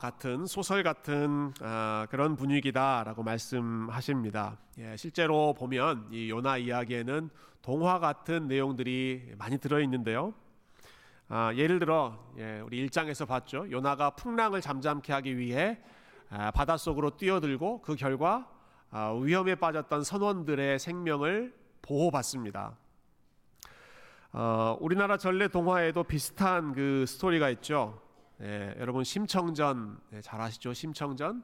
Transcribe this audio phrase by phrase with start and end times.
[0.00, 4.56] 같은 소설 같은 아, 그런 분위기다라고 말씀하십니다.
[4.78, 7.28] 예, 실제로 보면 이 요나 이야기에는
[7.60, 10.32] 동화 같은 내용들이 많이 들어 있는데요.
[11.28, 13.70] 아, 예를 들어 예, 우리 일장에서 봤죠.
[13.70, 15.78] 요나가 풍랑을 잠잠케 하기 위해
[16.30, 18.48] 아, 바닷속으로 뛰어들고 그 결과
[18.90, 22.74] 아, 위험에 빠졌던 선원들의 생명을 보호받습니다.
[24.32, 28.00] 어, 우리나라 전래 동화에도 비슷한 그 스토리가 있죠.
[28.42, 30.72] 예, 여러분 심청전 예, 잘 아시죠?
[30.72, 31.42] 심청전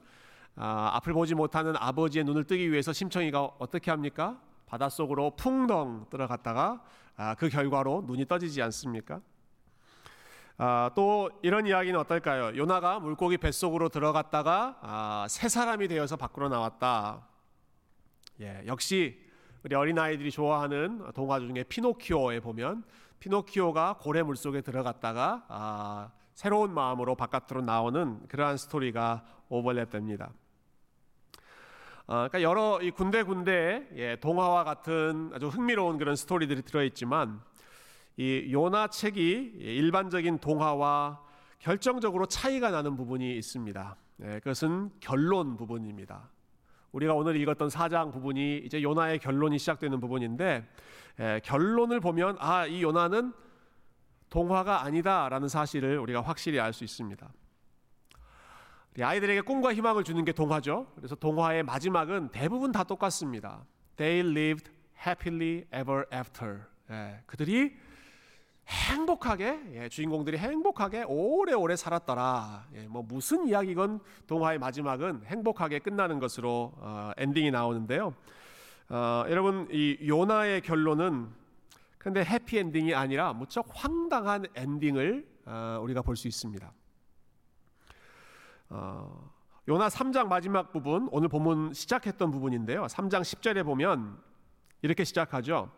[0.55, 4.41] 아, 앞을 보지 못하는 아버지의 눈을 뜨기 위해서 심청이가 어떻게 합니까?
[4.65, 6.83] 바닷속으로 풍덩 들어갔다가
[7.17, 9.21] 아, 그 결과로 눈이 떠지지 않습니까?
[10.57, 12.57] 아, 또 이런 이야기는 어떨까요?
[12.57, 17.27] 요나가 물고기 뱃속으로 들어갔다가 아, 새 사람이 되어서 밖으로 나왔다.
[18.41, 19.23] 예, 역시
[19.63, 22.85] 우리 어린 아이들이 좋아하는 동화 중에 피노키오에 보면
[23.21, 30.29] 피노키오가 고래 물 속에 들어갔다가 아, 새로운 마음으로 바깥으로 나오는 그러한 스토리가 오버랩됩니다.
[32.09, 37.41] 어, 그러니까 여러 이 군데 군데 예, 동화와 같은 아주 흥미로운 그런 스토리들이 들어있지만
[38.19, 41.23] 이 요나 책이 일반적인 동화와
[41.59, 43.97] 결정적으로 차이가 나는 부분이 있습니다.
[44.25, 46.29] 예, 그것은 결론 부분입니다.
[46.93, 50.69] 우리가 오늘 읽었던 사장 부분이 이제 요나의 결론이 시작되는 부분인데
[51.19, 53.33] 예, 결론을 보면 아 이 요나는
[54.37, 57.27] 동화가 아니다라는 사실을 우리가 확실히 알 수 있습니다.
[59.01, 60.89] 아이들에게 꿈과 희망을 주는 게 동화죠.
[60.95, 63.65] 그래서 동화의 마지막은 대부분 다 똑같습니다.
[63.97, 64.71] They lived
[65.07, 66.61] happily ever after.
[66.91, 67.77] 예, 그들이
[68.69, 72.67] 행복하게 예, 주인공들이 행복하게 오래오래 살았더라.
[72.75, 78.13] 예, 뭐 무슨 이야기건 동화의 마지막은 행복하게 끝나는 것으로 어, 엔딩이 나오는데요.
[78.91, 81.46] 어, 여러분 이 요나의 결론은
[82.07, 86.73] 근데 해피 엔딩이 아니라 무척 황당한 엔딩을 어, 우리가 볼 수 있습니다.
[88.69, 89.31] 어,
[89.69, 92.85] 요나 3장 마지막 부분 오늘 본문 시작했던 부분인데요.
[92.85, 94.23] 3장 10절에 보면
[94.83, 95.73] 이렇게 시작하죠.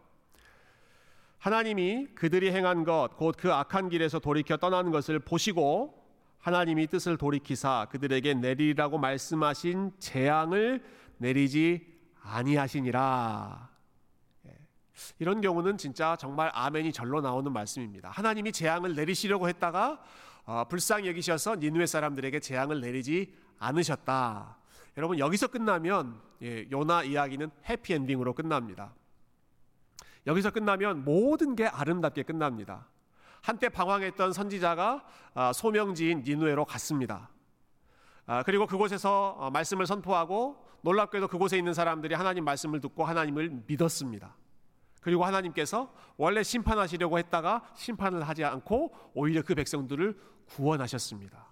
[1.38, 5.94] 하나님이 그들이 행한 것 곧 그 악한 길에서 돌이켜 떠나는 것을 보시고
[6.40, 10.84] 하나님이 뜻을 돌이키사 그들에게 내리라고 말씀하신 재앙을
[11.16, 11.86] 내리지
[12.20, 13.77] 아니하시니라.
[15.18, 18.10] 이런 경우는 진짜 정말 아멘이 절로 나오는 말씀입니다.
[18.10, 20.00] 하나님이 재앙을 내리시려고 했다가
[20.44, 24.56] 어, 불쌍히 여기셔서 니누의 사람들에게 재앙을 내리지 않으셨다.
[24.96, 28.94] 여러분 여기서 끝나면 예, 요나 이야기는 해피엔딩으로 끝납니다.
[30.26, 32.88] 여기서 끝나면 모든 게 아름답게 끝납니다.
[33.40, 35.04] 한때 방황했던 선지자가
[35.34, 37.30] 아, 소명지인 니누에로 갔습니다.
[38.26, 44.34] 아, 그리고 그곳에서 어, 말씀을 선포하고 놀랍게도 그곳에 있는 사람들이 하나님 말씀을 듣고 하나님을 믿었습니다.
[45.08, 51.46] 그리고 하나님께서 원래 심판하시려고 했다가 심판을 하지 않고 오히려 그 백성들을 구원하셨습니다.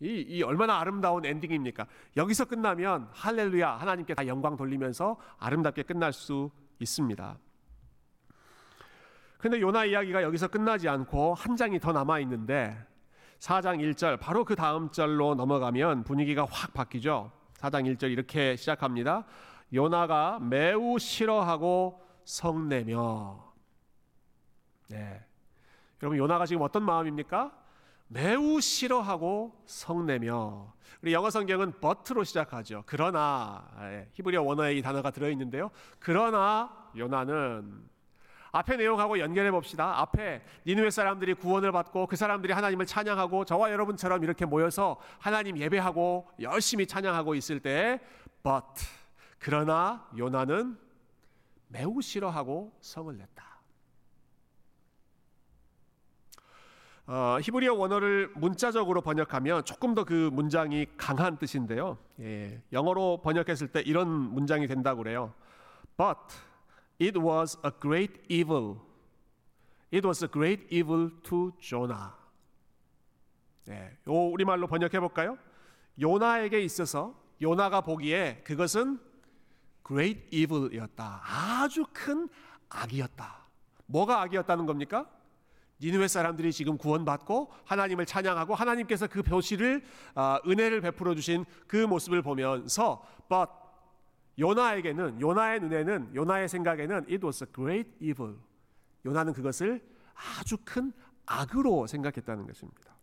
[0.00, 1.86] 이, 이 얼마나 아름다운 엔딩입니까?
[2.18, 7.38] 여기서 끝나면 할렐루야 하나님께 다 영광 돌리면서 아름답게 끝날 수 있습니다.
[9.38, 12.76] 근데 요나 이야기가 여기서 끝나지 않고 한 장이 더 남아 있는데
[13.38, 17.32] 4장 1절 바로 그 다음 절로 넘어가면 분위기가 확 바뀌죠.
[17.60, 19.24] 4장 1절 이렇게 시작합니다.
[19.74, 23.52] 요나가 매우 싫어하고 성내며
[24.88, 25.24] 네.
[26.02, 27.52] 여러분 요나가 지금 어떤 마음입니까?
[28.06, 32.84] 매우 싫어하고 성내며 우리 영어 성경은 but로 시작하죠.
[32.86, 35.70] 그러나 예, 히브리어 원어에 이 단어가 들어 있는데요.
[35.98, 37.88] 그러나 요나는
[38.52, 40.00] 앞에 내용하고 연결해 봅시다.
[40.00, 46.28] 앞에 니누의 사람들이 구원을 받고 그 사람들이 하나님을 찬양하고 저와 여러분처럼 이렇게 모여서 하나님 예배하고
[46.40, 48.00] 열심히 찬양하고 있을 때
[48.44, 48.64] but
[49.44, 50.78] 그러나 요나는
[51.68, 53.44] 매우 싫어하고 성을 냈다.
[57.06, 61.98] 어, 히브리어 원어를 문자적으로 번역하면 조금 더 그 문장이 강한 뜻인데요.
[62.20, 65.34] 예, 영어로 번역했을 때 이런 문장이 된다고 그래요.
[65.98, 66.20] But
[66.98, 68.78] it was a great evil.
[69.92, 72.12] It was a great evil to Jonah.
[73.68, 75.36] 예, 요 우리말로 번역해 볼까요?
[76.00, 79.12] 요나에게 있어서 요나가 보기에 그것은
[79.86, 81.22] great evil이었다.
[81.24, 82.28] 아주 큰
[82.68, 83.44] 악이었다.
[83.86, 85.08] 뭐가 악이었다는 겁니까?
[85.80, 89.84] 니누의 사람들이 지금 구원받고 하나님을 찬양하고 하나님께서 그 표시를
[90.14, 93.50] 아, 은혜를 베풀어 주신 그 모습을 보면서 but
[94.38, 98.36] 요나에게는 요나의 눈에는 요나의 생각에는 it was a great evil.
[99.04, 99.84] 요나는 그것을
[100.14, 100.92] 아주 큰
[101.26, 102.93] 악으로 생각했다는 것입니다.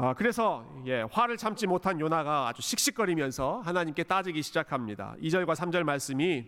[0.00, 5.16] 아, 그래서 예, 화를 참지 못한 요나가 아주 씩씩거리면서 하나님께 따지기 시작합니다.
[5.20, 6.46] 2절과 3절 말씀이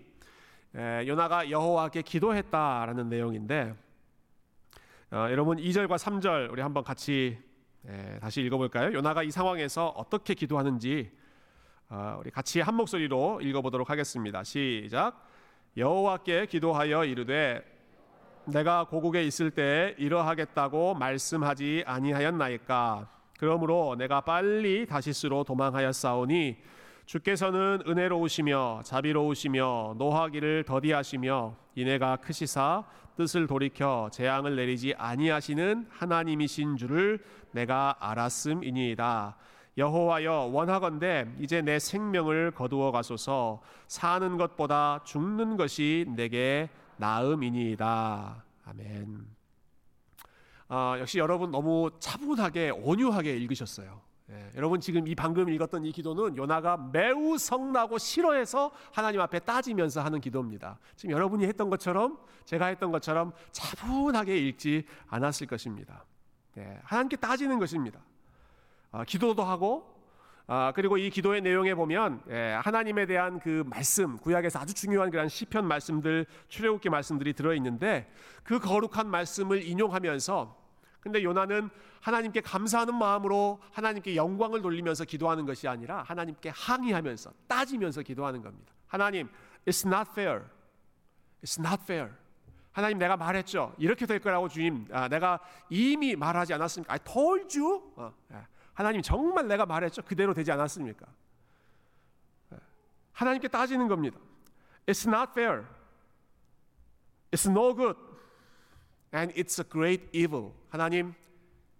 [1.04, 3.74] 요나가 여호와께 기도했다라는 내용인데
[5.10, 7.40] 어, 여러분 2절과 3절 우리 한번 같이
[7.88, 8.94] 예, 다시 읽어볼까요?
[8.94, 11.10] 요나가 이 상황에서 어떻게 기도하는지
[11.88, 14.44] 어, 우리 같이 한 목소리로 읽어보도록 하겠습니다.
[14.44, 15.28] 시작.
[15.76, 17.64] 여호와께 기도하여 이르되
[18.44, 26.58] 내가 고국에 있을 때 이러하겠다고 말씀하지 아니하였나이까 그러므로 내가 빨리 다시스로 도망하였사오니
[27.06, 32.84] 주께서는 은혜로우시며 자비로우시며 노하기를 더디하시며 이내가 크시사
[33.16, 39.36] 뜻을 돌이켜 재앙을 내리지 아니하시는 하나님이신 줄을 내가 알았음이니이다.
[39.78, 48.44] 여호와여 원하건대 이제 내 생명을 거두어 가소서 사는 것보다 죽는 것이 내게 나음이니이다.
[48.66, 49.39] 아멘.
[50.72, 54.00] 아, 역시 여러분 너무 차분하게 온유하게 읽으셨어요.
[54.30, 60.00] 예, 여러분 지금 이 방금 읽었던 이 기도는 요나가 매우 성나고 싫어해서 하나님 앞에 따지면서
[60.00, 60.78] 하는 기도입니다.
[60.94, 66.04] 지금 여러분이 했던 것처럼 제가 했던 것처럼 차분하게 읽지 않았을 것입니다.
[66.58, 67.98] 예, 하나님께 따지는 것입니다.
[68.92, 69.99] 아, 기도도 하고
[70.52, 75.28] 아, 그리고 이 기도의 내용에 보면 예, 하나님에 대한 그 말씀 구약에서 아주 중요한 그런
[75.28, 78.12] 시편 말씀들 출애굽기 말씀들이 들어 있는데
[78.42, 80.58] 그 거룩한 말씀을 인용하면서
[80.98, 81.70] 근데 요나는
[82.00, 88.74] 하나님께 감사하는 마음으로 하나님께 영광을 돌리면서 기도하는 것이 아니라 하나님께 항의하면서 따지면서 기도하는 겁니다.
[88.88, 89.28] 하나님,
[89.66, 90.42] it's not fair.
[91.44, 92.10] It's not fair.
[92.72, 93.72] 하나님 내가 말했죠.
[93.78, 94.88] 이렇게 될 거라고 주님.
[94.90, 95.38] 아, 내가
[95.68, 96.92] 이미 말하지 않았습니까?
[96.92, 97.92] I told you.
[97.94, 98.38] 어, 예.
[98.80, 100.00] 하나님 정말 내가 말했죠.
[100.00, 101.06] 그대로 되지 않았습니까?
[102.54, 102.56] 예.
[103.12, 104.18] 하나님께 따지는 겁니다.
[104.86, 105.66] It's not fair.
[107.30, 107.98] It's no good.
[109.14, 110.52] And it's a great evil.
[110.70, 111.12] 하나님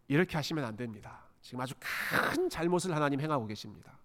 [0.09, 1.25] 이렇게 하시면 안 됩니다.
[1.41, 3.99] 지금 아주 큰 잘못을 하나님 행하고 계십니다.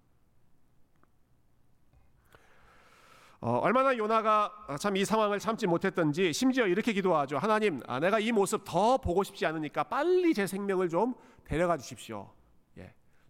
[3.41, 7.39] 어, 얼마나 요나가 참 이 상황을 참지 못했던지 심지어 이렇게 기도하죠.
[7.39, 11.13] 하나님, 아, 내가 이 모습 더 보고 싶지 않으니까 빨리 제 생명을 좀
[11.43, 12.31] 데려가 주십시오.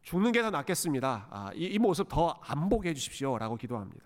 [0.06, 1.28] 예, 죽는 게 더 낫겠습니다.
[1.32, 4.06] 아, 이, 이 모습 더 안 보게 해주십시오라고 기도합니다.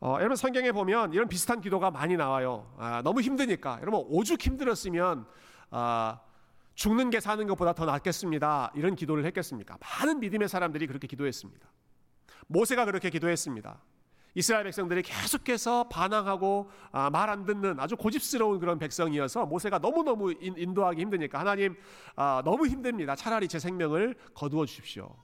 [0.00, 2.74] 어, 여러분 성경에 보면 이런 비슷한 기도가 많이 나와요.
[2.78, 5.26] 아, 너무 힘드니까 여러분 오죽 힘들었으면
[5.70, 6.20] 아,
[6.74, 8.72] 죽는 게 사는 것보다 더 낫겠습니다.
[8.74, 9.76] 이런 기도를 했겠습니까?
[9.80, 11.68] 많은 믿음의 사람들이 그렇게 기도했습니다.
[12.48, 13.78] 모세가 그렇게 기도했습니다.
[14.34, 21.38] 이스라엘 백성들이 계속해서 반항하고 아, 말안 듣는 아주 고집스러운 그런 백성이어서 모세가 너무너무 인도하기 힘드니까
[21.38, 21.76] 하나님
[22.16, 23.14] 아, 너무 힘듭니다.
[23.14, 25.14] 차라리 제 생명을 거두어 주십시오.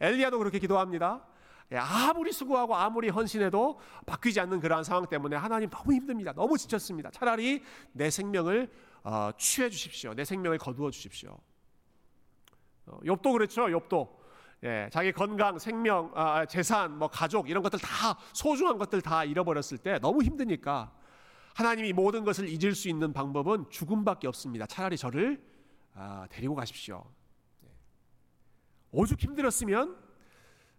[0.00, 1.24] 엘리야도 그렇게 기도합니다.
[1.72, 6.32] 예, 아무리 수고하고 아무리 헌신해도 바뀌지 않는 그러한 상황 때문에 하나님 너무 힘듭니다.
[6.32, 7.10] 너무 지쳤습니다.
[7.10, 7.62] 차라리
[7.92, 8.70] 내 생명을
[9.02, 10.14] 어, 취해 주십시오.
[10.14, 11.38] 내 생명을 거두어 주십시오.
[12.86, 13.62] 어, 욥도 그렇죠.
[13.66, 14.23] 욥도
[14.64, 19.76] 예, 자기 건강, 생명, 아, 재산, 뭐 가족 이런 것들 다 소중한 것들 다 잃어버렸을
[19.76, 20.90] 때 너무 힘드니까
[21.54, 24.64] 하나님이 모든 것을 잊을 수 있는 방법은 죽음밖에 없습니다.
[24.66, 25.44] 차라리 저를
[25.94, 27.04] 아, 데리고 가십시오.
[27.64, 27.68] 예.
[28.90, 29.98] 오죽 힘들었으면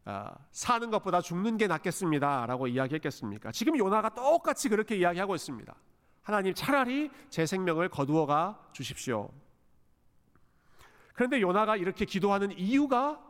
[0.05, 3.51] 아, 사는 것보다 죽는 게 낫겠습니다라고 이야기했겠습니까?
[3.51, 5.75] 지금 요나가 똑같이 그렇게 이야기하고 있습니다.
[6.23, 9.29] 하나님 차라리 제 생명을 거두어가 주십시오.
[11.13, 13.24] 그런데 요나가 이렇게 기도하는 이유가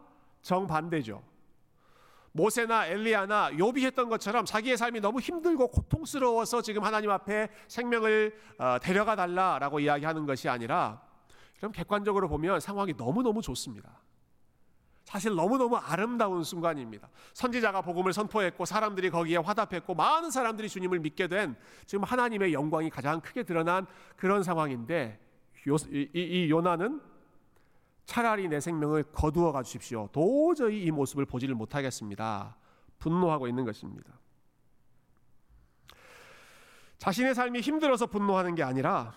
[0.46, 1.24] 정반대죠.
[2.32, 8.78] 모세나 엘리야나 욥이 했던 것처럼 자기의 삶이 너무 힘들고 고통스러워서 지금 하나님 앞에 생명을 어,
[8.80, 11.02] 데려가 달라라고 이야기하는 것이 아니라
[11.58, 14.02] 그럼 객관적으로 보면 상황이 너무너무 좋습니다.
[15.06, 17.10] 사실 너무너무 아름다운 순간입니다.
[17.34, 23.22] 선지자가 복음을 선포했고 사람들이 거기에 화답했고 많은 사람들이 주님을 믿게 된 지금 하나님의 영광이 가장
[23.22, 25.20] 크게 드러난 그런 상황인데
[25.66, 27.02] 이, 이 요나는
[28.06, 30.10] 차라리 내 생명을 거두어 가 주십시오.
[30.12, 32.56] 도저히 이 모습을 보지를 못하겠습니다.
[33.00, 34.14] 분노하고 있는 것입니다.
[36.98, 39.14] 자신의 삶이 힘들어서 분노하는 게 아니라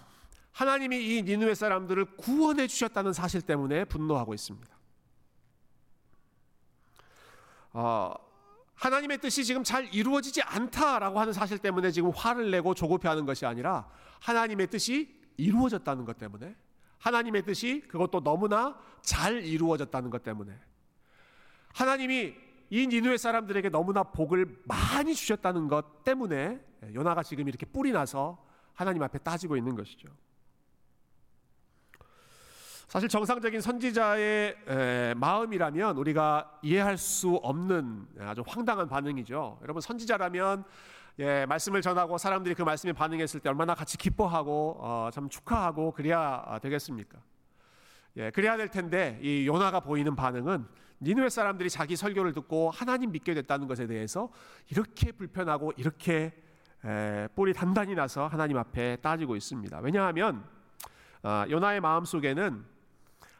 [0.52, 4.76] 하나님이 이 니누의 사람들을 구원해 주셨다는 사실 때문에 분노하고 있습니다.
[7.74, 8.14] 어,
[8.74, 13.88] 하나님의 뜻이 지금 잘 이루어지지 않다라고 하는 사실 때문에 지금 화를 내고 조급해하는 것이 아니라
[14.20, 16.56] 하나님의 뜻이 이루어졌다는 것 때문에
[16.98, 20.52] 하나님의 뜻이 그것도 너무나 잘 이루어졌다는 것 때문에
[21.74, 22.34] 하나님이
[22.70, 26.60] 이 니누의 사람들에게 너무나 복을 많이 주셨다는 것 때문에
[26.94, 30.08] 요나가 지금 이렇게 뿔이 나서 하나님 앞에 따지고 있는 것이죠.
[32.88, 39.58] 사실 정상적인 선지자의 마음이라면 우리가 이해할 수 없는 아주 황당한 반응이죠.
[39.62, 40.64] 여러분 선지자라면
[41.20, 46.60] 예, 말씀을 전하고 사람들이 그 말씀에 반응했을 때 얼마나 같이 기뻐하고 어, 참 축하하고 그래야
[46.62, 47.18] 되겠습니까?
[48.18, 50.66] 예, 그래야 될 텐데 이 요나가 보이는 반응은
[51.00, 54.30] 니누의 사람들이 자기 설교를 듣고 하나님 믿게 됐다는 것에 대해서
[54.70, 56.32] 이렇게 불편하고 이렇게
[56.84, 59.80] 에, 뿔이 단단히 나서 하나님 앞에 따지고 있습니다.
[59.80, 60.44] 왜냐하면
[61.22, 62.64] 아, 요나의 마음 속에는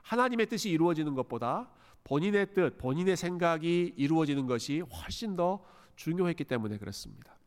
[0.03, 1.69] 하나님의 뜻이 이루어지는 것보다
[2.03, 7.38] 본인의 뜻, 본인의 생각이 이루어지는 것이 훨씬 더 중요했기 때문에 그렇습니다.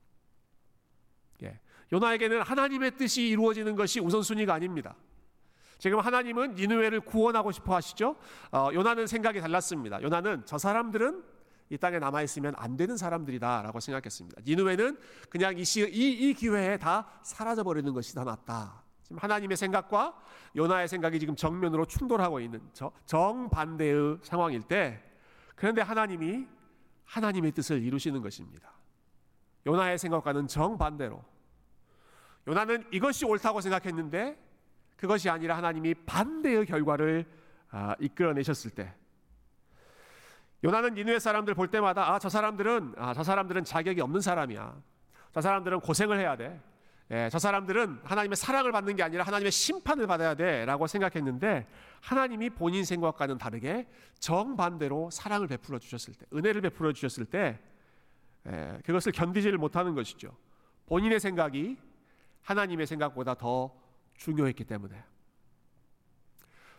[1.92, 1.96] 예.
[1.96, 4.96] 요나에게는 하나님의 뜻이 이루어지는 것이 우선순위가 아닙니다.
[5.78, 8.16] 지금 하나님은 니느웨를 구원하고 싶어 하시죠.
[8.52, 10.02] 어, 요나는 생각이 달랐습니다.
[10.02, 11.24] 요나는 저 사람들은
[11.70, 14.42] 이 땅에 남아 있으면 안 되는 사람들이다라고 생각했습니다.
[14.46, 14.98] 니느웨는
[15.30, 18.84] 그냥 이, 시, 이, 이 기회에 다 사라져 버리는 것이 더 낫다.
[19.04, 20.16] 지금 하나님의 생각과
[20.56, 22.62] 요나의 생각이 지금 정면으로 충돌하고 있는
[23.06, 25.02] 정반대의 상황일 때,
[25.56, 26.46] 그런데 하나님이
[27.06, 28.72] 하나님의 뜻을 이루시는 것입니다.
[29.66, 31.24] 요나의 생각과는 정반대로.
[32.48, 34.38] 요나는 이것이 옳다고 생각했는데
[34.98, 37.26] 그것이 아니라 하나님이 반대의 결과를
[37.70, 38.94] 아, 이끌어내셨을 때
[40.64, 44.76] 요나는 니누의 사람들 볼 때마다 아 저 사람들은 아, 저 사람들은 자격이 없는 사람이야.
[45.34, 46.60] 저 사람들은 고생을 해야 돼.
[47.10, 51.68] 예, 저 사람들은 하나님의 사랑을 받는 게 아니라 하나님의 심판을 받아야 돼라고 생각했는데
[52.00, 53.86] 하나님이 본인 생각과는 다르게
[54.20, 57.60] 정반대로 사랑을 베풀어 주셨을 때, 은혜를 베풀어 주셨을 때
[58.48, 60.32] 예, 그것을 견디지를 못하는 것이죠.
[60.88, 61.78] 본인의 생각이
[62.44, 63.76] 하나님의 생각보다 더
[64.16, 65.04] 중요했기 때문에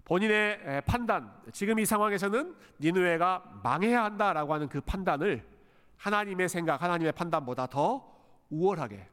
[0.05, 5.47] 본인의 판단, 지금 이 상황에서는 니누에가 망해야 한다라고 하는 그 판단을
[5.97, 8.13] 하나님의 생각, 하나님의 판단보다 더
[8.51, 9.09] 우월하게,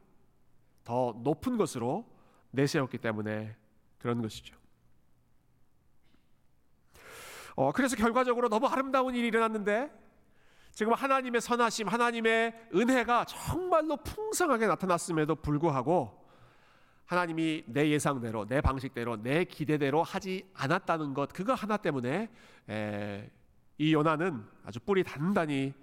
[0.83, 2.05] 더 높은 것으로
[2.51, 3.55] 내세웠기 때문에
[3.99, 4.57] 그런 것이죠.
[7.55, 9.91] 어, 그래서 결과적으로 너무 아름다운 일이 일어났는데
[10.71, 16.25] 지금 하나님의 선하심, 하나님의 은혜가 정말로 풍성하게 나타났음에도 불구하고
[17.09, 22.29] 하나님이 내 예상대로, 내 방식대로, 내 기대대로 하지 않았다는 것, 그거 하나 때문에
[22.69, 23.31] 에,
[23.79, 25.73] 이 요나는 아주 뿌리 단단히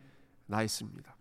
[0.47, 1.16] 나 있습니다.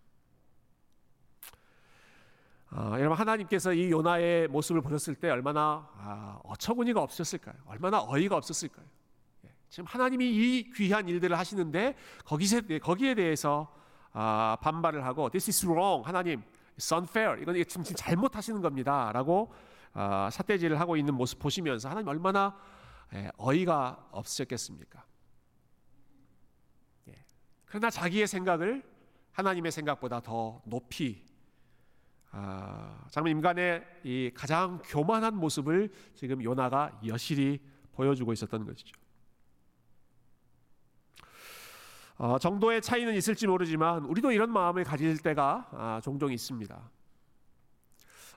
[2.69, 7.55] 아, 여러분 하나님께서 이 요나의 모습을 보셨을 때 얼마나 아, 어처구니가 없었을까요?
[7.65, 8.85] 얼마나 어이가 없었을까요?
[9.45, 11.95] 예, 지금 하나님이 이 귀한 일들을 하시는데
[12.25, 13.73] 거기서, 거기에 대해서
[14.11, 16.43] 아, 반발을 하고 This is wrong 하나님
[16.77, 19.74] It's unfair 이건 지금 잘못하시는 겁니다라고 아,
[20.31, 22.57] 사태질을 하고 있는 모습 보시면서 하나님 얼마나
[23.13, 25.05] 예, 어이가 없으셨겠습니까?
[27.09, 27.25] 예.
[27.65, 28.83] 그러나 자기의 생각을
[29.31, 31.23] 하나님의 생각보다 더 높이
[32.31, 37.61] 아, 참 인간의 이 가장 교만한 모습을 지금 요나가 여실히
[37.93, 38.93] 보여주고 있었던 것이죠.
[42.17, 46.91] 어, 정도의 차이는 있을지 모르지만 우리도 이런 마음을 가질 때가 아, 종종 있습니다.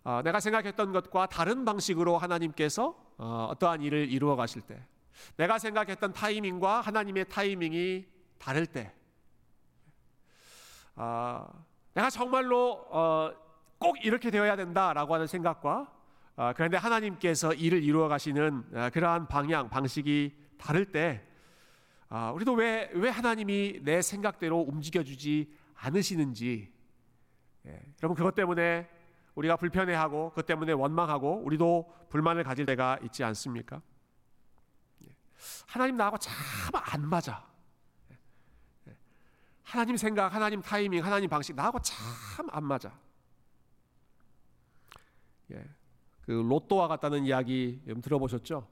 [0.09, 4.83] 어, 내가 생각했던 것과 다른 방식으로 하나님께서 어, 어떠한 일을 이루어 가실 때,
[5.37, 8.07] 내가 생각했던 타이밍과 하나님의 타이밍이
[8.39, 8.91] 다를 때,
[10.97, 11.47] 어,
[11.93, 13.33] 내가 정말로 어,
[13.77, 15.93] 꼭 이렇게 되어야 된다라고 하는 생각과
[16.37, 21.23] 어, 그런데 하나님께서 일을 이루어 가시는 어, 그러한 방향 방식이 다를 때,
[22.09, 26.73] 어, 우리도 왜 왜 하나님이 내 생각대로 움직여주지 않으시는지,
[27.67, 28.89] 예, 여러분 그것 때문에
[29.39, 33.81] 우리가 불편해하고 그 때문에 원망하고 우리도 불만을 가질 때가 있지 않습니까?
[35.07, 35.15] 예.
[35.67, 36.35] 하나님 나하고 참
[36.75, 37.47] 안 맞아.
[38.11, 38.17] 예.
[38.89, 38.97] 예.
[39.63, 42.99] 하나님 생각, 하나님 타이밍, 하나님 방식 나하고 참 안 맞아.
[45.53, 45.65] 예.
[46.23, 48.67] 그 로또와 같다는 이야기 들어보셨죠?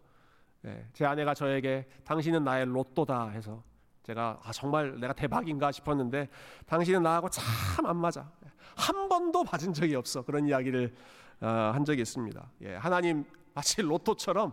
[0.65, 0.89] 예.
[0.93, 3.63] 제 아내가 저에게 당신은 나의 로또다 해서
[4.07, 6.29] 제가 아, 정말 내가 대박인가 싶었는데
[6.67, 7.45] 당신은 나하고 참
[7.87, 8.31] 안 맞아.
[8.77, 10.23] 한 번도 받은 적이 없어.
[10.23, 10.95] 그런 이야기를
[11.41, 12.51] 어, 한 적이 있습니다.
[12.63, 14.53] 예, 하나님 마치 로또처럼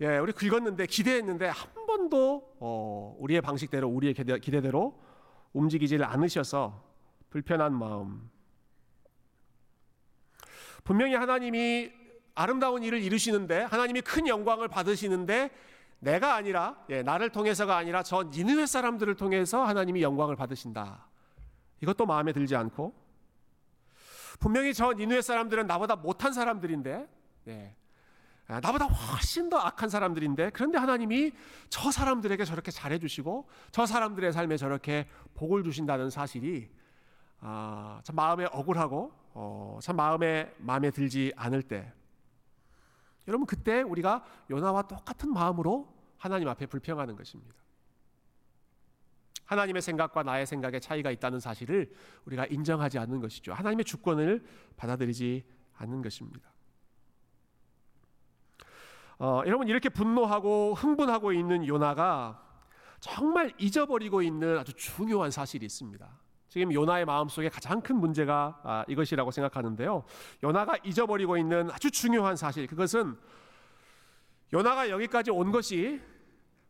[0.00, 4.96] 예, 우리 긁었는데 기대했는데 한 번도 어, 우리의 방식대로 우리의 기대, 기대대로
[5.52, 6.82] 움직이지를 않으셔서
[7.30, 8.30] 불편한 마음.
[10.84, 11.90] 분명히 하나님이
[12.36, 15.50] 아름다운 일을 이루시는데 하나님이 큰 영광을 받으시는데
[16.04, 21.06] 내가 아니라 예, 나를 통해서가 아니라 저 니느웨 사람들을 통해서 하나님이 영광을 받으신다.
[21.80, 22.94] 이것도 마음에 들지 않고
[24.38, 27.08] 분명히 저 니누의 사람들은 나보다 못한 사람들인데
[27.48, 27.74] 예,
[28.46, 31.32] 나보다 훨씬 더 악한 사람들인데 그런데 하나님이
[31.70, 36.68] 저 사람들에게 저렇게 잘해 주시고 저 사람들의 삶에 저렇게 복을 주신다는 사실이
[37.40, 41.90] 아, 참 마음에 억울하고 어, 참 마음에 마음에 들지 않을 때
[43.26, 47.54] 여러분 그때 우리가 요나와 똑같은 마음으로 하나님 앞에 불평하는 것입니다.
[49.46, 51.92] 하나님의 생각과 나의 생각의 차이가 있다는 사실을
[52.24, 53.52] 우리가 인정하지 않는 것이죠.
[53.52, 54.44] 하나님의 주권을
[54.76, 55.44] 받아들이지
[55.74, 56.50] 않는 것입니다.
[59.18, 62.42] 어, 여러분 이렇게 분노하고 흥분하고 있는 요나가
[63.00, 66.08] 정말 잊어버리고 있는 아주 중요한 사실이 있습니다.
[66.48, 70.04] 지금 요나의 마음속에 가장 큰 문제가 아, 이것이라고 생각하는데요.
[70.42, 73.16] 요나가 잊어버리고 있는 아주 중요한 사실 그것은
[74.54, 76.00] 요나가 여기까지 온 것이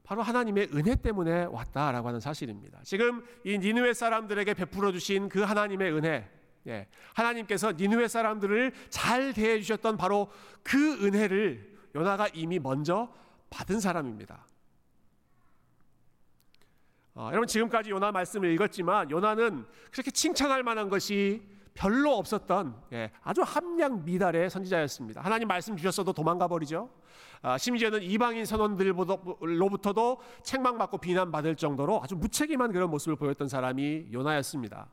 [0.05, 2.81] 바로 하나님의 은혜 때문에 왔다라고 하는 사실입니다.
[2.83, 6.31] 지금 이 니느웨 사람들에게 베풀어 주신 그 하나님의 은혜,
[6.67, 10.31] 예, 하나님께서 니느웨 사람들을 잘 대해 주셨던 바로
[10.63, 13.13] 그 은혜를 요나가 이미 먼저
[13.51, 14.47] 받은 사람입니다.
[17.15, 21.43] 어, 여러분 지금까지 요나 말씀을 읽었지만 요나는 그렇게 칭찬할 만한 것이
[21.75, 25.21] 별로 없었던 예, 아주 함량 미달의 선지자였습니다.
[25.21, 26.89] 하나님 말씀 주셨어도 도망가 버리죠.
[27.43, 34.89] 아, 심지어는 이방인 선원들로부터도 책망받고 비난받을 정도로 아주 무책임한 그런 모습을 보였던 사람이 요나였습니다.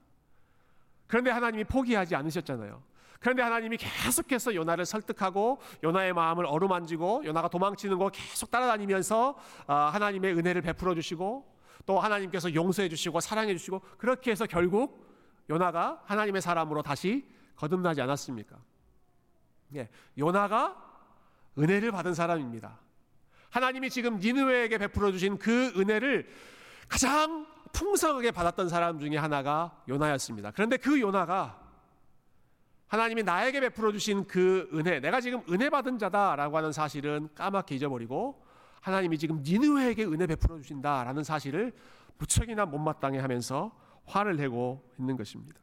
[1.08, 2.82] 그런데 하나님이 포기하지 않으셨잖아요.
[3.20, 10.34] 그런데 하나님이 계속해서 요나를 설득하고 요나의 마음을 어루만지고 요나가 도망치는 거 계속 따라다니면서 아, 하나님의
[10.34, 11.46] 은혜를 베풀어 주시고
[11.86, 15.11] 또 하나님께서 용서해 주시고 사랑해 주시고 그렇게 해서 결국
[15.50, 18.58] 요나가 하나님의 사람으로 다시 거듭나지 않았습니까?
[19.76, 20.76] 예, 요나가
[21.58, 22.80] 은혜를 받은 사람입니다.
[23.50, 26.30] 하나님이 지금 니느웨에게 베풀어 주신 그 은혜를
[26.88, 30.52] 가장 풍성하게 받았던 사람 중에 하나가 요나였습니다.
[30.52, 31.60] 그런데 그 요나가
[32.88, 38.44] 하나님이 나에게 베풀어 주신 그 은혜, 내가 지금 은혜 받은 자다라고 하는 사실은 까맣게 잊어버리고
[38.82, 41.74] 하나님이 지금 니느웨에게 은혜 베풀어 주신다라는 사실을
[42.18, 43.72] 무척이나 못마땅해 하면서
[44.12, 45.60] 화를 내고 있는 것입니다.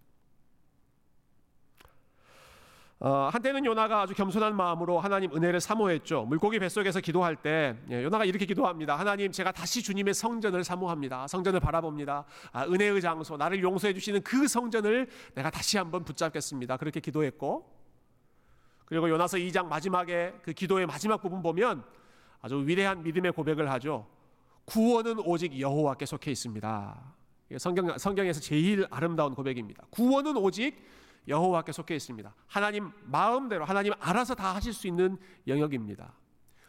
[3.00, 6.25] 어, 한때는 요나가 아주 겸손한 마음으로 하나님 은혜를 사모했죠.
[6.25, 8.99] 물고기 뱃속에서 기도할 때 예, 요나가 이렇게 기도합니다.
[8.99, 11.28] 하나님 제가 다시 주님의 성전을 사모합니다.
[11.28, 12.25] 성전을 바라봅니다.
[12.50, 16.76] 아, 은혜의 장소 나를 용서해 주시는 그 성전을 내가 다시 한번 붙잡겠습니다.
[16.76, 17.73] 그렇게 기도했고
[18.85, 21.85] 그리고 요나서 2장 마지막에 그 기도의 마지막 부분 보면
[22.40, 24.09] 아주 위대한 믿음의 고백을 하죠.
[24.64, 27.18] 구원은 오직 여호와께 속해 있습니다.
[27.57, 29.85] 성경 성경에서 제일 아름다운 고백입니다.
[29.90, 30.76] 구원은 오직
[31.26, 32.35] 여호와께 속해 있습니다.
[32.47, 36.12] 하나님 마음대로 하나님 알아서 다 하실 수 있는 영역입니다.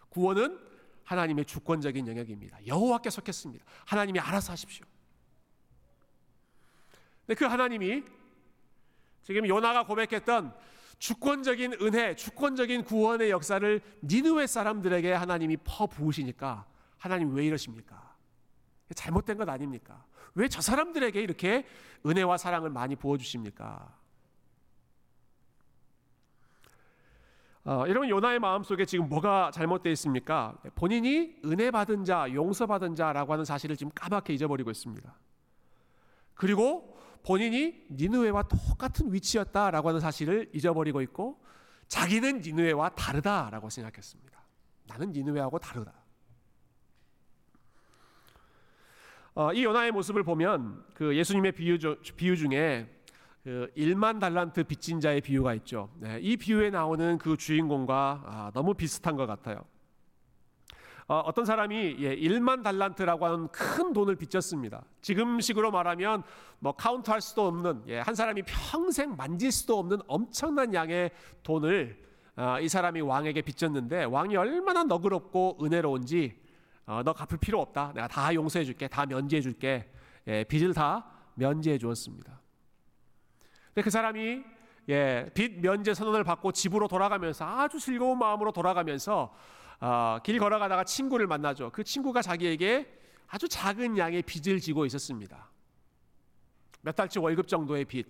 [0.09, 0.59] 구원은
[1.03, 2.65] 하나님의 주권적인 영역입니다.
[2.67, 3.65] 여호와께 속했습니다.
[3.85, 4.85] 하나님이 알아서 하십시오.
[7.37, 8.03] 그 하나님이
[9.23, 10.53] 지금 요나가 고백했던
[10.97, 16.65] 주권적인 은혜, 주권적인 구원의 역사를 니느웨 사람들에게 하나님이 퍼 부으시니까
[16.97, 18.08] 하나님 왜 이러십니까?
[18.95, 20.05] 잘못된 것 아닙니까?
[20.35, 21.65] 왜 저 사람들에게 이렇게
[22.05, 23.97] 은혜와 사랑을 많이 부어 주십니까?
[27.65, 30.57] 어, 여러분 요나의 마음 속에 지금 뭐가 잘못되어 있습니까?
[30.75, 35.13] 본인이 은혜 받은 자, 용서 받은 자라고 하는 사실을 지금 까맣게 잊어버리고 있습니다.
[36.33, 41.43] 그리고 본인이 니느웨와 똑같은 위치였다라고 하는 사실을 잊어버리고 있고
[41.89, 44.39] 자기는 니느웨와 다르다라고 생각했습니다.
[44.87, 45.93] 나는 니느웨하고 다르다.
[49.28, 51.77] 어, 이 요나의 모습을 보면 그 예수님의 비유,
[52.17, 52.93] 비유 중에
[53.41, 55.89] 그 1만 달란트 빚진 자의 비유가 있죠.
[55.95, 59.61] 네, 이 비유에 나오는 그 주인공과 아, 너무 비슷한 것 같아요.
[61.07, 64.83] 어, 떤 사람이 예, 1만 달란트라고 하는 큰 돈을 빚졌습니다.
[65.01, 66.23] 지금식으로 말하면
[66.59, 71.11] 뭐 카운트할 수도 없는 예, 한 사람이 평생 만질 수도 없는 엄청난 양의
[71.43, 71.97] 돈을
[72.35, 76.48] 어, 이 사람이 왕에게 빚졌는데 왕이 얼마나 너그럽고 은혜로운지
[76.89, 77.91] 어, 너 갚을 필요 없다.
[77.93, 78.87] 내가 다 용서해 줄게.
[78.87, 79.87] 다 면제해 줄게.
[80.27, 82.41] 예, 빚을 다 면제해 주었습니다.
[83.67, 84.43] 근데 그 사람이
[84.89, 89.31] 예, 빚 면제 선언을 받고 집으로 돌아가면서 아주 즐거운 마음으로 돌아가면서
[89.79, 91.69] 어, 길 걸어가다가 친구를 만나죠.
[91.71, 92.91] 그 친구가 자기에게
[93.27, 95.47] 아주 작은 양의 빚을 지고 있었습니다.
[96.81, 98.07] 몇 달치 월급 정도의 빚.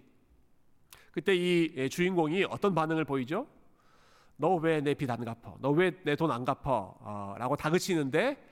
[1.11, 3.45] 그때 이 예, 주인공이 어떤 반응을 보이죠?
[4.37, 5.57] 너 왜 내 빚 안 갚어?
[5.59, 6.95] 너 왜 내 돈 안 갚어?
[7.01, 8.48] 어, 라고 다그치는데 어,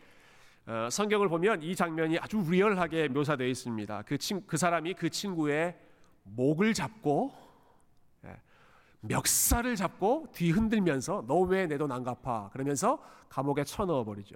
[0.92, 4.02] 성경을 보면 이 장면이 아주 리얼하게 묘사되어 있습니다.
[4.06, 5.78] 그, 친, 그 사람이 그 친구의
[6.24, 7.32] 목을 잡고
[8.26, 8.36] 예,
[9.00, 12.50] 멱살을 잡고 뒤 흔들면서 너 왜 내 돈 안 갚아?
[12.52, 14.36] 그러면서 감옥에 쳐넣어 버리죠.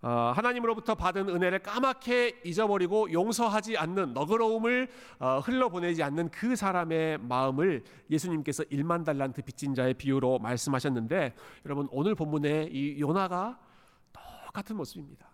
[0.00, 7.82] 어, 하나님으로부터 받은 은혜를 까맣게 잊어버리고 용서하지 않는 너그러움을 어, 흘러보내지 않는 그 사람의 마음을
[8.08, 11.34] 예수님께서 1만 달란트 빚진 자의 비유로 말씀하셨는데
[11.64, 13.58] 여러분 오늘 본문에 이 요나가
[14.12, 15.28] 똑같은 모습입니다.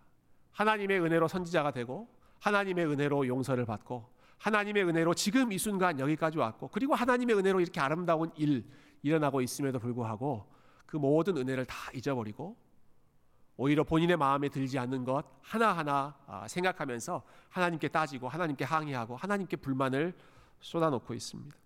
[0.52, 2.08] 하나님의 은혜로 선지자가 되고
[2.40, 7.80] 하나님의 은혜로 용서를 받고 하나님의 은혜로 지금 이 순간 여기까지 왔고 그리고 하나님의 은혜로 이렇게
[7.80, 8.64] 아름다운 일
[9.02, 10.46] 일어나고 있음에도 불구하고
[10.86, 12.56] 그 모든 은혜를 다 잊어버리고
[13.56, 20.12] 오히려 본인의 마음에 들지 않는 것 하나하나 아, 생각하면서 하나님께 따지고 하나님께 항의하고 하나님께 불만을
[20.60, 21.56] 쏟아놓고 있습니다.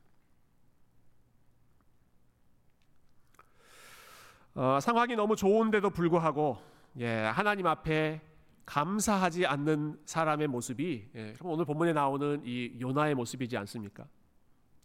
[4.54, 6.58] 어, 상황이 너무 좋은데도 불구하고
[6.98, 8.20] 예, 하나님 앞에
[8.66, 14.04] 감사하지 않는 사람의 모습이 예, 오늘 본문에 나오는 이 요나의 모습이지 않습니까?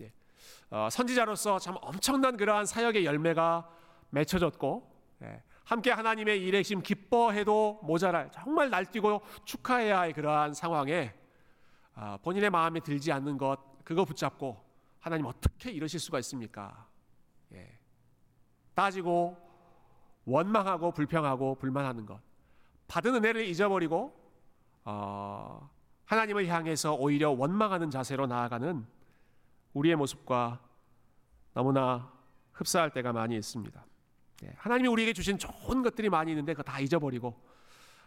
[0.02, 0.14] 예,
[0.70, 3.68] 어, 선지자로서 참 엄청난 그러한 사역의 열매가
[4.12, 4.92] 맺혀졌고
[5.24, 11.14] 예, 함께 하나님의 일에 지금 기뻐해도 모자랄 정말 날뛰고 축하해야 할 그러한 상황에
[11.96, 14.62] 아, 본인의 마음에 들지 않는 것 그거 붙잡고
[15.00, 16.88] 하나님 어떻게 이러실 수가 있습니까?
[17.54, 17.78] 예.
[18.74, 19.38] 따지고
[20.26, 22.20] 원망하고 불평하고 불만하는 것
[22.88, 24.14] 받은 은혜를 잊어버리고
[24.86, 25.70] 어,
[26.06, 28.86] 하나님을 향해서 오히려 원망하는 자세로 나아가는
[29.74, 30.60] 우리의 모습과
[31.54, 32.12] 너무나
[32.54, 33.86] 흡사할 때가 많이 있습니다.
[34.44, 37.40] 예, 하나님이 우리에게 주신 좋은 것들이 많이 있는데 그거 다 잊어버리고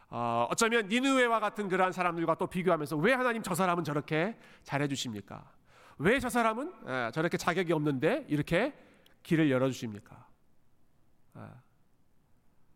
[0.09, 5.51] 어, 어쩌면 니느웨와 같은 그러한 사람들과 또 비교하면서 왜 하나님 저 사람은 저렇게 잘해 주십니까?
[5.99, 8.75] 왜 저 사람은 에, 저렇게 자격이 없는데 이렇게
[9.23, 10.27] 길을 열어 주십니까?
[11.35, 11.55] 아,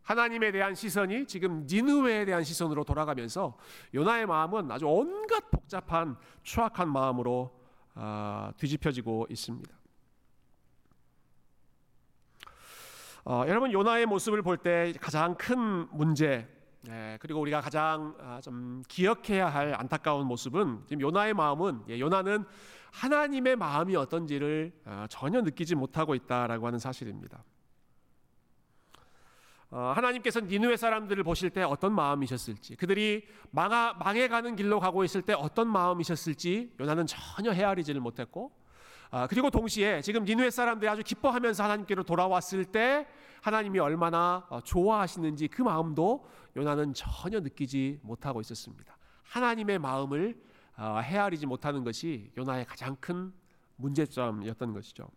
[0.03, 3.57] 하나님에 대한 시선이 지금 니느웨에 대한 시선으로 돌아가면서
[3.95, 7.61] 요나의 마음은 아주 온갖 복잡한 추악한 마음으로
[7.95, 9.80] 어, 뒤집혀지고 있습니다.
[13.25, 16.49] 어, 여러분 요나의 모습을 볼 때 가장 큰 문제
[16.89, 22.45] 예, 그리고 우리가 가장 아, 좀 기억해야 할 안타까운 모습은 지금 요나의 마음은 예, 요나는
[22.93, 27.45] 하나님의 마음이 어떤지를 아, 전혀 느끼지 못하고 있다라고 하는 사실입니다.
[29.71, 35.33] 어, 하나님께서 니누의 사람들을 보실 때 어떤 마음이셨을지, 그들이 망하, 망해가는 길로 가고 있을 때
[35.33, 38.51] 어떤 마음이셨을지 요나는 전혀 헤아리지를 못했고,
[39.11, 43.07] 아, 그리고 동시에 지금 니누의 사람들이 아주 기뻐하면서 하나님께로 돌아왔을 때
[43.43, 48.97] 하나님이 얼마나 어, 좋아하시는지 그 마음도 요나는 전혀 느끼지 못하고 있었습니다.
[49.25, 50.41] 하나님의 마음을
[50.77, 53.33] 어, 헤아리지 못하는 것이 요나의 가장 큰
[53.77, 55.09] 문제점이었던 것이죠.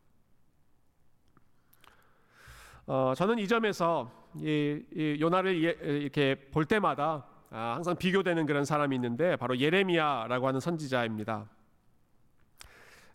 [2.86, 8.96] 어, 저는 이 점에서 이, 이 요나를 이렇게 볼 때마다 아, 항상 비교되는 그런 사람이
[8.96, 11.48] 있는데 바로 예레미야라고 하는 선지자입니다.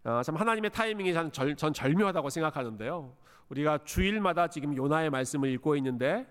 [0.04, 3.14] 어, 참 하나님의 타이밍이 전, 절, 전 절묘하다고 생각하는데요.
[3.48, 6.26] 우리가 주일마다 지금 요나의 말씀을 읽고 있는데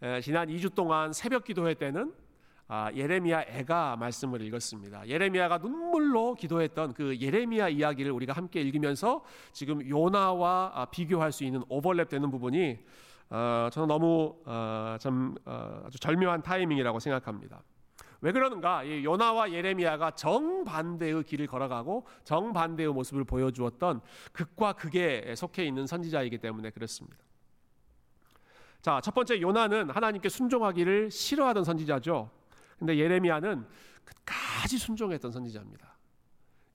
[0.00, 2.12] 에, 지난 2주 동안 새벽 기도회 때는
[2.68, 5.06] 아, 예레미야 애가 말씀을 읽었습니다.
[5.06, 9.22] 예레미야가 눈물로 기도했던 그 예레미야 이야기를 우리가 함께 읽으면서
[9.52, 12.78] 지금 요나와 아, 비교할 수 있는 오버랩되는 부분이
[13.28, 17.62] 어, 저는 너무 어, 좀 어, 아주 절묘한 타이밍이라고 생각합니다.
[18.22, 18.84] 왜 그러는가?
[18.84, 24.00] 이 요나와 예레미야가 정반대의 길을 걸어가고 정반대의 모습을 보여주었던
[24.32, 27.18] 극과 극에 속해 있는 선지자이기 때문에 그렇습니다.
[28.80, 32.30] 자, 첫 번째 요나는 하나님께 순종하기를 싫어하던 선지자죠.
[32.78, 33.66] 근데 예레미야는
[34.04, 35.96] 끝까지 순종했던 선지자입니다.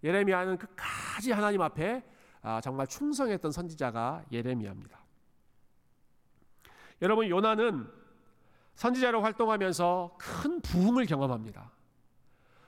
[0.04, 2.04] 예레미야는 끝까지 하나님 앞에
[2.42, 5.00] 아, 정말 충성했던 선지자가 예레미야입니다.
[7.02, 7.90] 여러분 요나는
[8.78, 11.72] 선지자로 활동하면서 큰 부흥을 경험합니다.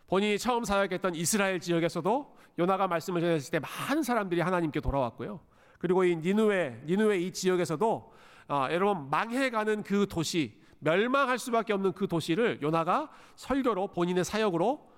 [0.08, 5.40] 본인이 처음 사역했던 이스라엘 지역에서도 요나가 말씀을 전했을 때 많은 사람들이 하나님께 돌아왔고요.
[5.78, 8.14] 그리고 이 니누에 니누에 이 지역에서도
[8.48, 14.90] 아, 여러분 망해가는 그 도시 멸망할 수밖에 없는 그 도시를 요나가 설교로 본인의 사역으로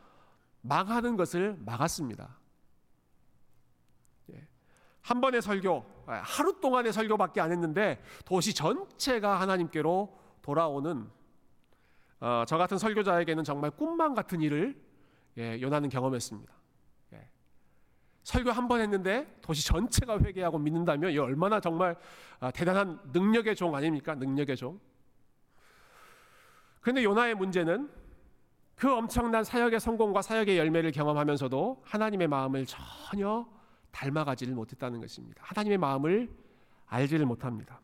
[0.62, 2.38] 망하는 것을 막았습니다.
[4.32, 4.48] 예.
[5.02, 11.08] 한 번의 설교, 하루 동안의 설교밖에 안 했는데 도시 전체가 하나님께로 돌아오는
[12.20, 14.80] 어, 저 같은 설교자에게는 정말 꿈만 같은 일을
[15.38, 16.54] 예, 요나는 경험했습니다.
[17.14, 17.28] 예.
[18.24, 21.96] 설교 한 번 했는데 도시 전체가 회개하고 믿는다면 이 얼마나 정말
[22.40, 24.14] 아, 대단한 능력의 종 아닙니까?
[24.16, 24.80] 능력의 종.
[26.82, 27.90] 그런데 요나의 문제는
[28.76, 33.48] 그 엄청난 사역의 성공과 사역의 열매를 경험하면서도 하나님의 마음을 전혀
[33.92, 35.44] 닮아가지를 못했다는 것입니다.
[35.46, 36.30] 하나님의 마음을
[36.88, 37.80] 알지를 못합니다.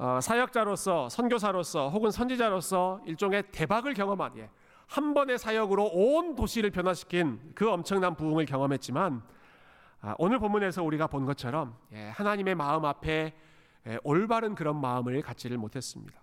[0.00, 4.48] 어, 사역자로서 선교사로서 혹은 선지자로서 일종의 대박을 경험한 예,
[4.86, 9.22] 한 번의 사역으로 온 도시를 변화시킨 그 엄청난 부흥을 경험했지만
[10.00, 13.34] 아, 오늘 본문에서 우리가 본 것처럼 예, 하나님의 마음 앞에
[13.88, 16.18] 예, 올바른 그런 마음을 갖지를 못했습니다.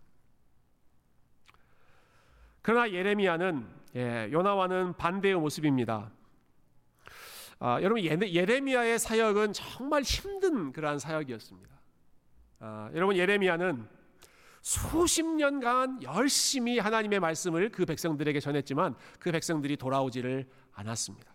[2.64, 6.10] 그러나 예레미야는 예, 요나와는 반대의 모습입니다.
[7.60, 11.77] 아, 여러분 예레미야의 사역은 정말 힘든 그러한 사역이었습니다.
[12.60, 13.88] 아, 여러분 예레미야는
[14.62, 21.34] 수십 년간 열심히 하나님의 말씀을 그 백성들에게 전했지만 그 백성들이 돌아오지를 않았습니다.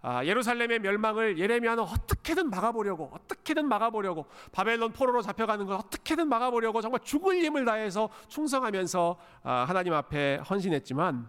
[0.00, 7.00] 아, 예루살렘의 멸망을 예레미야는 어떻게든 막아보려고 어떻게든 막아보려고 바벨론 포로로 잡혀가는 걸 어떻게든 막아보려고 정말
[7.02, 11.28] 죽을 힘을 다해서 충성하면서 아, 하나님 앞에 헌신했지만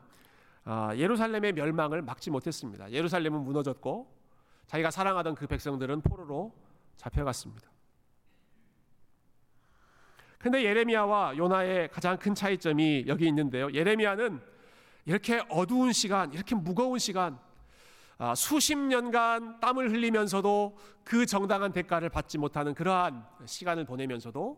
[0.66, 2.92] 아, 예루살렘의 멸망을 막지 못했습니다.
[2.92, 4.20] 예루살렘은 무너졌고
[4.68, 6.54] 자기가 사랑하던 그 백성들은 포로로
[6.98, 7.70] 잡혀갔습니다.
[10.40, 13.72] 근데 예레미야와 요나의 가장 큰 차이점이 여기 있는데요.
[13.74, 14.40] 예레미야는
[15.06, 17.38] 이렇게 어두운 시간, 이렇게 무거운 시간,
[18.18, 24.58] 아, 수십 년간 땀을 흘리면서도 그 정당한 대가를 받지 못하는 그러한 시간을 보내면서도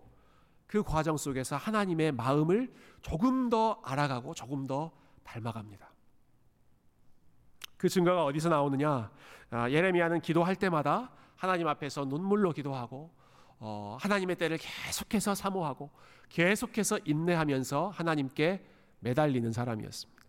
[0.67, 4.91] 그 과정 속에서 하나님의 마음을 조금 더 알아가고 조금 더
[5.24, 5.91] 닮아갑니다.
[7.78, 9.12] 그 증거가 어디서 나오느냐?
[9.50, 13.20] 아, 예레미야는 기도할 때마다 하나님 앞에서 눈물로 기도하고 어,
[14.00, 15.89] 하나님의 때를 계속해서 사모하고
[16.30, 18.63] 계속해서 인내하면서 하나님께
[19.00, 20.21] 매달리는 사람이었습니다.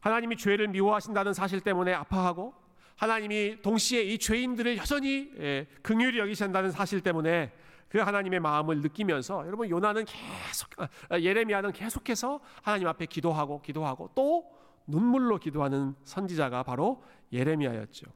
[0.00, 2.54] 하나님이 죄를 미워하신다는 사실 때문에 아파하고
[2.96, 7.52] 하나님이 동시에 이 죄인들을 여전히 예, 긍휼히 여기신다는 사실 때문에
[7.88, 14.50] 그 하나님의 마음을 느끼면서 여러분 요나는 계속 아, 예레미야는 계속해서 하나님 앞에 기도하고 기도하고 또
[14.86, 18.06] 눈물로 기도하는 선지자가 바로 예레미야였죠.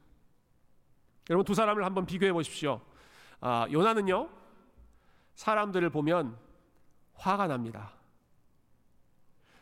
[1.31, 2.81] 여러분 두 사람을 한번 비교해 보십시오.
[3.39, 4.27] 아, 요나는요
[5.33, 6.35] 사람들을 보면
[7.13, 7.93] 화가 납니다.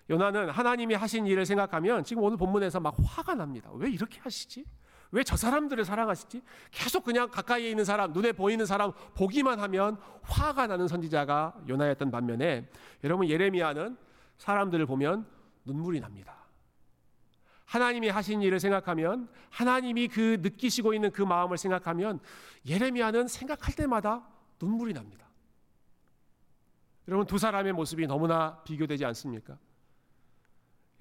[0.10, 3.70] 요나는 하나님이 하신 일을 생각하면 지금 오늘 본문에서 막 화가 납니다.
[3.76, 4.66] 왜 이렇게 하시지?
[5.12, 6.42] 왜 저 사람들을 사랑하시지?
[6.72, 12.68] 계속 그냥 가까이에 있는 사람, 눈에 보이는 사람 보기만 하면 화가 나는 선지자가 요나였던 반면에
[13.04, 13.96] 여러분 예레미야는
[14.38, 15.28] 사람들을 보면
[15.66, 16.39] 눈물이 납니다.
[17.70, 22.20] 하나님이 하신 일을 생각하면 하나님이 그 느끼시고 있는 그 마음을 생각하면
[22.68, 24.28] 예레미야는 생각할 때마다
[24.60, 25.28] 눈물이 납니다.
[27.08, 29.60] 여러분 두 사람의 모습이 너무나 비교되지 않습니까?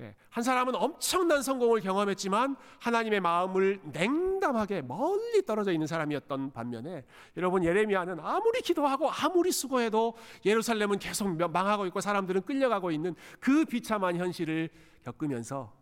[0.01, 7.05] 예, 한 사람은 엄청난 성공을 경험했지만 하나님의 마음을 냉담하게 멀리 떨어져 있는 사람이었던 반면에
[7.39, 14.17] 여러분 예레미야는 아무리 기도하고 아무리 수고해도 예루살렘은 계속 망하고 있고 사람들은 끌려가고 있는 그 비참한
[14.17, 14.69] 현실을
[15.03, 15.79] 겪으면서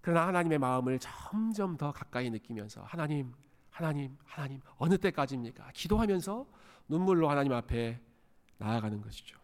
[0.00, 3.32] 그러나 하나님의 마음을 점점 더 가까이 느끼면서 하나님,
[3.70, 5.70] 하나님, 하나님 어느 때까지입니까?
[5.74, 6.46] 기도하면서
[6.88, 8.00] 눈물로 하나님 앞에
[8.58, 9.38] 나아가는 것이죠.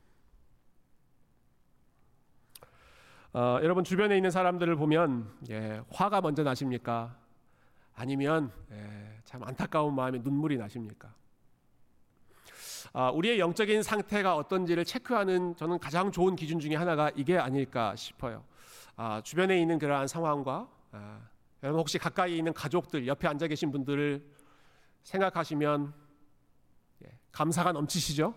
[3.32, 7.14] 어, 여러분 주변에 있는 사람들을 보면 예, 화가 먼저 나십니까?
[7.94, 11.14] 아니면 예, 참 안타까운 마음에 눈물이 나십니까?
[12.94, 18.42] 아, 우리의 영적인 상태가 어떤지를 체크하는 저는 가장 좋은 기준 중에 하나가 이게 아닐까 싶어요.
[18.96, 21.20] 아, 주변에 있는 그러한 상황과 아,
[21.62, 24.24] 여러분 혹시 가까이 있는 가족들 옆에 앉아 계신 분들을
[25.02, 25.92] 생각하시면
[27.04, 28.34] 예, 감사가 넘치시죠?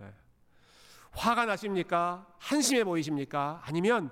[0.00, 0.14] 예.
[1.12, 2.26] 화가 나십니까?
[2.38, 3.60] 한심해 보이십니까?
[3.64, 4.10] 아니면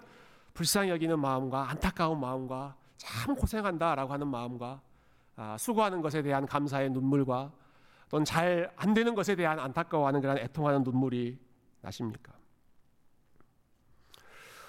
[0.55, 4.81] 불쌍히 여기는 마음과 안타까운 마음과 참 고생한다라고 하는 마음과
[5.37, 7.53] 아, 수고하는 것에 대한 감사의 눈물과
[8.09, 11.39] 또는 잘 안 되는 것에 대한 안타까워하는 그런 애통하는 눈물이
[11.81, 12.33] 나십니까?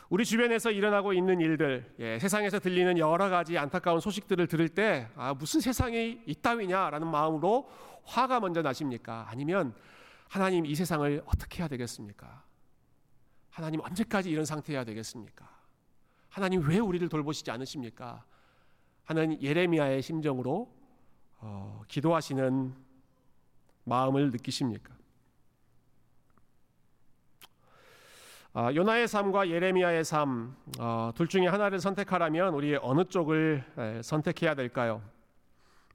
[0.09, 5.33] 우리 주변에서 일어나고 있는 일들, 예, 세상에서 들리는 여러 가지 안타까운 소식들을 들을 때 아,
[5.33, 7.69] 무슨 세상이 있다위냐라는 마음으로
[8.05, 9.27] 화가 먼저 나십니까?
[9.29, 9.75] 아니면
[10.29, 12.43] 하나님 이 세상을 어떻게 해야 되겠습니까?
[13.49, 15.49] 하나님 언제까지 이런 상태여야 되겠습니까?
[16.29, 18.23] 하나님 왜 우리를 돌보시지 않으십니까?
[19.03, 20.73] 하는 예레미야의 심정으로
[21.39, 22.73] 어, 기도하시는
[23.83, 24.95] 마음을 느끼십니까?
[28.73, 35.03] 요나의 삶과 예레미야의 삶, 어, 둘 중에 하나를 선택하라면 우리 어느 쪽을 에, 선택해야 될까요?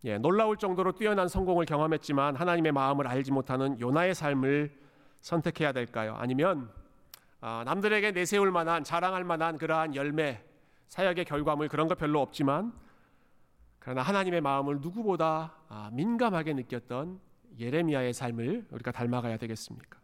[0.05, 4.73] 예, 놀라울 정도로 뛰어난 성공을 경험했지만 하나님의 마음을 알지 못하는 요나의 삶을
[5.21, 6.15] 선택해야 될까요?
[6.19, 6.71] 아니면
[7.41, 10.41] 아, 남들에게 내세울 만한 자랑할 만한 그러한 열매,
[10.87, 12.73] 사역의 결과물 그런 거 별로 없지만
[13.81, 17.19] 그러나 하나님의 마음을 누구보다 아, 민감하게 느꼈던
[17.59, 20.02] 예레미야의 삶을 우리가 닮아가야 되겠습니까?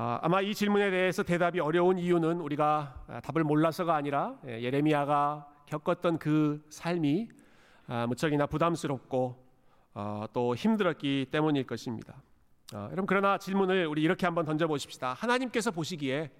[0.00, 5.48] 아, 아마 이 질문에 대해서 대답이 어려운 이유는 우리가 아, 답을 몰라서가 아니라 예, 예레미야가
[5.66, 7.28] 겪었던 그 삶이
[7.88, 9.44] 아, 무척이나 부담스럽고
[9.94, 12.22] 어, 또 힘들었기 때문일 것입니다.
[12.72, 15.14] 여러분 그러나 질문을 우리 이렇게 한번 던져 보십시다.
[15.14, 16.30] 하나님께서 보시기에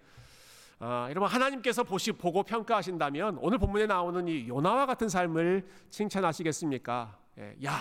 [0.81, 7.19] 여러분 하나님께서 보시 보고 평가하신다면 오늘 본문에 나오는 이 요나와 같은 삶을 칭찬하시겠습니까?
[7.39, 7.81] 예, 야,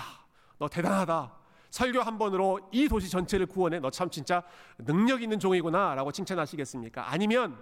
[0.58, 1.46] 너 대단하다.
[1.78, 4.42] 설교 한 번으로 이 도시 전체를 구원해 너 참 진짜
[4.80, 7.12] 능력 있는 종이구나라고 칭찬하시겠습니까?
[7.12, 7.56] 아니면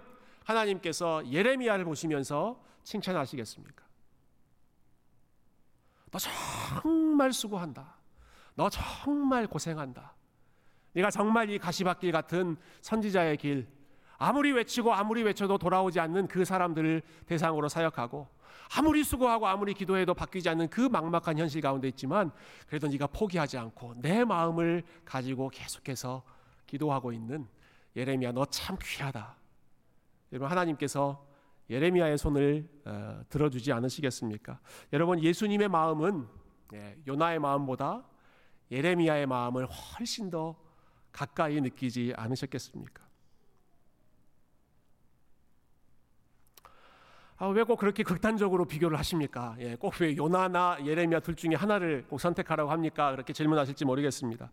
[0.44, 3.84] 하나님께서 예레미야를 보시면서 칭찬하시겠습니까?
[6.10, 7.96] 너 정말 수고한다.
[8.54, 10.14] 너 정말 고생한다.
[10.94, 13.68] 네가 정말 이 가시밭길 같은 선지자의 길
[14.16, 18.28] 아무리 외치고 아무리 외쳐도 돌아오지 않는 그 사람들을 대상으로 사역하고
[18.74, 22.30] 아무리 수고하고 아무리 기도해도 바뀌지 않는 그 막막한 현실 가운데 있지만
[22.66, 26.22] 그래도 네가 포기하지 않고 내 마음을 가지고 계속해서
[26.66, 27.46] 기도하고 있는
[27.94, 29.36] 예레미야 너 참 귀하다.
[30.32, 31.24] 여러분 하나님께서
[31.70, 34.60] 예레미야의 손을 어, 들어주지 않으시겠습니까?
[34.92, 36.26] 여러분 예수님의 마음은
[36.74, 38.04] 예, 요나의 마음보다
[38.70, 40.56] 예레미야의 마음을 훨씬 더
[41.12, 43.05] 가까이 느끼지 않으셨겠습니까?
[47.38, 49.56] 아, 왜 꼭 그렇게 극단적으로 비교를 하십니까?
[49.60, 53.10] 예, 꼭 왜 요나나 예레미야 둘 중에 하나를 꼭 선택하라고 합니까?
[53.12, 54.50] 그렇게 질문하실지 모르겠습니다.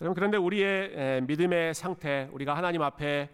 [0.00, 3.28] 여러분 그런데 우리의 예, 믿음의 상태, 우리가 하나님 앞에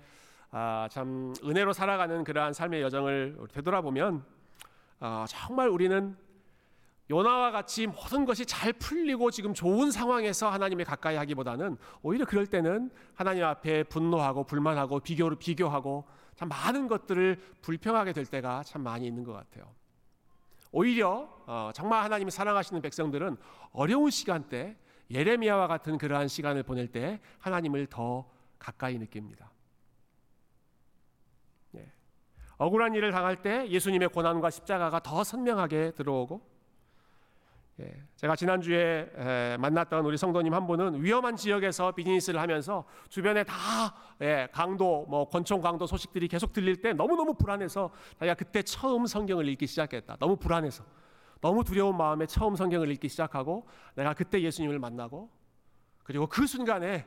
[0.50, 4.24] 아, 참 은혜로 살아가는 그러한 삶의 여정을 되돌아보면
[5.00, 6.16] 아, 정말 우리는
[7.11, 12.90] 요나와 같이 모든 것이 잘 풀리고 지금 좋은 상황에서 하나님에 가까이 하기보다는 오히려 그럴 때는
[13.14, 16.04] 하나님 앞에 분노하고 불만하고 비교를 비교하고
[16.38, 19.74] 참 많은 것들을 불평하게 될 때가 참 많이 있는 것 같아요.
[20.70, 23.37] 오히려 어, 정말 하나님이 사랑하시는 백성들은
[23.72, 24.77] 어려운 시간 대
[25.11, 29.51] 예레미야와 같은 그러한 시간을 보낼 때 하나님을 더 가까이 느낍니다.
[31.74, 31.90] 예.
[32.57, 36.58] 억울한 일을 당할 때 예수님의 고난과 십자가가 더 선명하게 들어오고 예,
[38.17, 43.55] 제가 지난주에 만났던 우리 성도님 한 분은 위험한 지역에서 비즈니스를 하면서 주변에 다
[44.21, 49.49] 예, 강도, 뭐 권총 강도 소식들이 계속 들릴 때 너무너무 불안해서 자기가 그때 처음 성경을
[49.49, 50.17] 읽기 시작했다.
[50.17, 50.85] 너무 불안해서.
[51.41, 55.31] 너무 두려운 마음에 처음 성경을 읽기 시작하고 내가 그때 예수님을 만나고
[56.03, 57.07] 그리고 그 순간에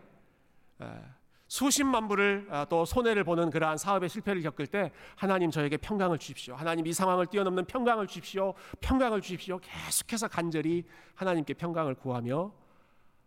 [1.51, 6.55] 수십만 불을 아, 또 손해를 보는 그러한 사업의 실패를 겪을 때 하나님 저에게 평강을 주십시오.
[6.55, 8.53] 하나님 이 상황을 뛰어넘는 평강을 주십시오.
[8.79, 9.59] 평강을 주십시오.
[9.59, 12.53] 계속해서 간절히 하나님께 평강을 구하며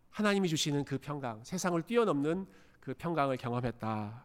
[0.08, 2.46] 하나님이 주시는 그 평강, 세상을 뛰어넘는
[2.80, 4.24] 그 평강을 경험했다.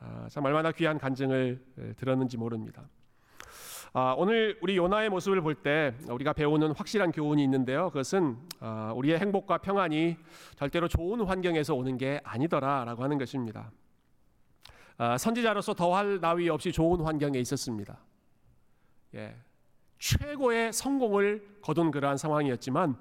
[0.00, 2.88] 아, 참 얼마나 귀한 간증을 들었는지 모릅니다.
[3.96, 7.90] 아, 오늘 우리 요나의 모습을 볼 때 우리가 배우는 확실한 교훈이 있는데요.
[7.90, 10.16] 그것은 아, 우리의 행복과 평안이
[10.56, 13.70] 절대로 좋은 환경에서 오는 게 아니더라라고 하는 것입니다.
[14.98, 17.96] 아, 선지자로서 더할 나위 없이 좋은 환경에 있었습니다.
[19.14, 19.36] 예,
[20.00, 22.96] 최고의 성공을 거둔 그러한 상황이었지만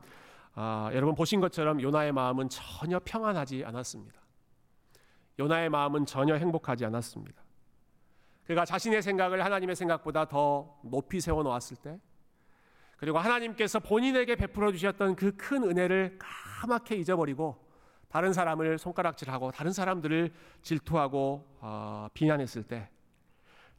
[0.53, 4.21] 아, 여러분 보신 것처럼 요나의 마음은 전혀 평안하지 않았습니다.
[5.39, 7.42] 요나의 마음은 전혀 행복하지 않았습니다.
[8.45, 11.99] 그가 자신의 생각을 하나님의 생각보다 더 높이 세워 놓았을 때
[12.97, 17.63] 그리고 하나님께서 본인에게 베풀어 주셨던 그 큰 은혜를 까맣게 잊어버리고
[18.08, 22.89] 다른 사람을 손가락질하고 다른 사람들을 질투하고 어, 비난했을 때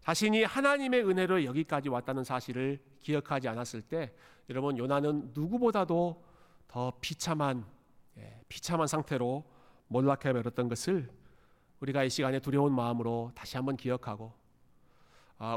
[0.01, 4.13] 자신이 하나님의 은혜로 여기까지 왔다는 사실을 기억하지 않았을 때
[4.51, 6.23] 여러분 요나는 누구보다도
[6.69, 7.65] 더 비참한
[8.19, 9.45] 예, 비참한 상태로
[9.89, 11.09] 몰락해 버렸던 것을
[11.81, 14.44] 우리가 이 시간에 두려운 마음으로 다시 한번 기억하고 아,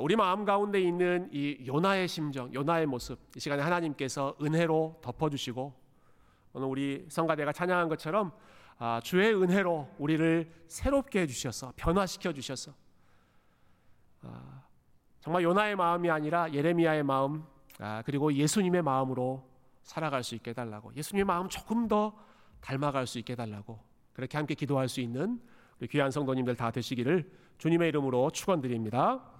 [0.01, 5.73] 우리 마음 가운데 있는 이 요나의 심정, 요나의 모습, 이 시간에 하나님께서 은혜로 덮어주시고
[6.53, 8.31] 오늘 우리 성가대가 찬양한 것처럼
[8.79, 12.73] 아, 주의 은혜로 우리를 새롭게 해주셔서 변화시켜 주셔서
[14.21, 14.63] 아,
[15.19, 17.43] 정말 요나의 마음이 아니라 예레미야의 마음
[18.05, 19.47] 그리고 예수님의 마음으로
[19.83, 22.13] 살아갈 수 있게 해달라고 예수님의 마음 조금 더
[22.61, 23.79] 닮아갈 수 있게 해달라고
[24.13, 25.39] 그렇게 함께 기도할 수 있는
[25.91, 29.36] 귀한 성도님들 다 되시기를 주님의 이름으로 축원드립니다.